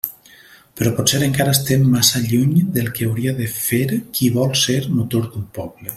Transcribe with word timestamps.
Però 0.79 0.93
potser 0.99 1.19
encara 1.25 1.53
estem 1.57 1.83
massa 1.97 2.21
lluny 2.31 2.57
del 2.79 2.89
que 2.97 3.07
hauria 3.11 3.35
de 3.43 3.51
fer 3.59 3.83
qui 4.17 4.31
vol 4.39 4.57
ser 4.67 4.83
motor 5.01 5.29
d'un 5.35 5.49
poble. 5.61 5.89